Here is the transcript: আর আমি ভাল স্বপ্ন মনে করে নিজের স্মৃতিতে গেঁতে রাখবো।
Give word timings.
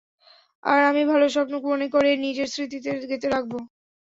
আর 0.63 0.79
আমি 0.89 1.01
ভাল 1.09 1.21
স্বপ্ন 1.35 1.53
মনে 1.65 1.87
করে 1.93 2.09
নিজের 2.25 2.47
স্মৃতিতে 2.53 2.89
গেঁতে 3.03 3.27
রাখবো। 3.29 3.57